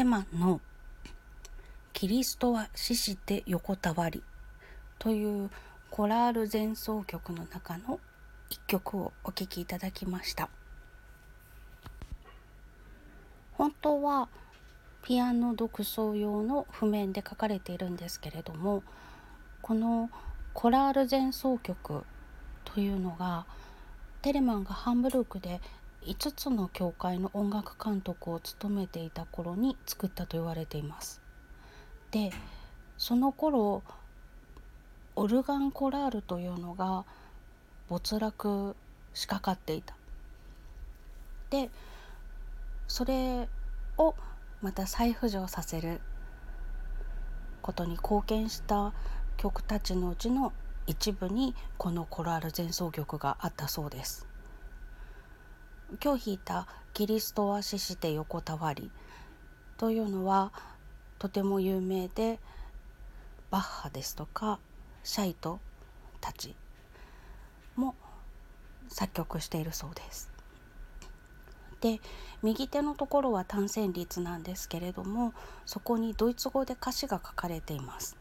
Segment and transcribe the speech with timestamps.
[0.00, 0.62] テマの
[1.92, 4.22] キリストは死して横たわり」
[4.98, 5.50] という
[5.90, 8.00] コラール前奏曲の中の
[8.48, 10.48] 一曲をお聴きいただきました。
[13.52, 14.30] 本当は
[15.02, 18.82] ピアノ独奏用の譜面で書かれているんですけれども
[19.60, 20.08] この
[20.54, 22.06] コラール前奏曲
[22.64, 23.44] というのが
[24.22, 25.60] テレマンがハンブルクで
[26.06, 31.20] 5つの教会の音楽監督を務めていた頃に作ったと言われています。
[32.10, 32.32] で
[32.96, 33.82] その頃
[35.16, 37.04] オルガンコラールというのが
[37.88, 38.76] 没落
[39.12, 39.94] しかかっていた。
[41.50, 41.70] で
[42.88, 43.48] それ
[43.98, 44.14] を
[44.62, 46.00] また再浮上させる
[47.62, 48.92] ことに貢献した
[49.36, 50.52] 曲たちのうちの
[50.86, 54.29] 一部にこのコラール前奏曲があったそうです。
[56.02, 58.90] 今日弾いた「キリストは死して横たわり」
[59.76, 60.52] というのは
[61.18, 62.38] とても有名で
[63.50, 64.60] バッハですとか
[65.02, 65.58] シャイト
[66.20, 66.54] たち
[67.74, 67.94] も
[68.88, 70.30] 作曲しているそうです。
[71.80, 72.00] で
[72.42, 75.32] 右手のところは単線律なんですけれども
[75.64, 78.16] そこにドイツ語で歌詞が書かれています。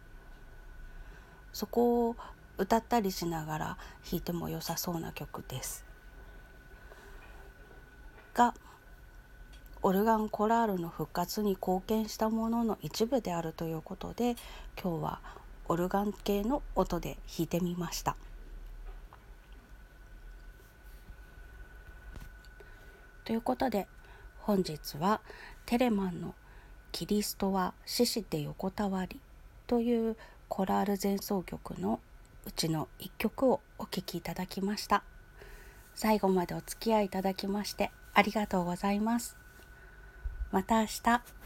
[1.51, 2.15] そこを
[2.57, 3.77] 歌ったりしながら
[4.09, 5.88] 弾いても良さそうな曲です。
[8.33, 8.53] が
[9.81, 14.35] オルガンコラールの復活に貢献したものの一部であるということで
[14.81, 15.21] 今日は
[15.67, 18.15] オルガン系の音で弾いてみました。
[23.23, 23.87] ということで
[24.39, 25.21] 本日は
[25.65, 26.33] テレマンの
[26.91, 29.21] 「キリストは死して横たわり」
[29.67, 31.99] というコラール前奏曲の
[32.45, 35.03] うちの一曲をお聴きいただきました。
[35.93, 39.37] 最後までお付き合いいただきましてありがとうございます。
[40.51, 41.38] また明日。